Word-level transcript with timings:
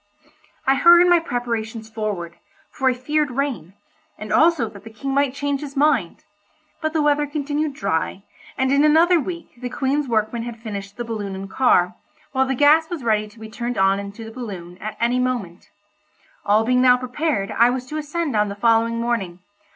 I 0.65 0.73
hurried 0.73 1.09
my 1.09 1.19
preparations 1.19 1.87
forward, 1.87 2.37
for 2.71 2.89
I 2.89 2.93
feared 2.95 3.29
rain, 3.29 3.75
and 4.17 4.33
also 4.33 4.67
that 4.67 4.83
the 4.83 4.89
King 4.89 5.13
might 5.13 5.35
change 5.35 5.61
his 5.61 5.77
mind; 5.77 6.23
but 6.81 6.93
the 6.93 7.03
weather 7.03 7.27
continued 7.27 7.75
dry, 7.75 8.23
and 8.57 8.71
in 8.71 8.83
another 8.83 9.19
week 9.19 9.51
the 9.61 9.69
Queen's 9.69 10.07
workmen 10.07 10.41
had 10.41 10.57
finished 10.57 10.97
the 10.97 11.05
balloon 11.05 11.35
and 11.35 11.51
car, 11.51 11.93
while 12.31 12.47
the 12.47 12.55
gas 12.55 12.89
was 12.89 13.03
ready 13.03 13.27
to 13.27 13.39
be 13.39 13.47
turned 13.47 13.77
on 13.77 13.99
into 13.99 14.23
the 14.25 14.31
balloon 14.31 14.79
at 14.79 14.97
any 14.99 15.19
moment. 15.19 15.69
All 16.47 16.65
being 16.65 16.81
now 16.81 16.97
prepared 16.97 17.51
I 17.51 17.69
was 17.69 17.85
to 17.85 17.97
ascend 17.97 18.35
on 18.35 18.49
the 18.49 18.55
following 18.55 18.99
morning. 18.99 19.37